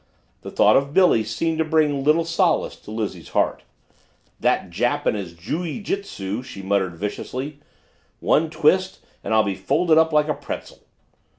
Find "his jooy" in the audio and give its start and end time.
5.15-5.79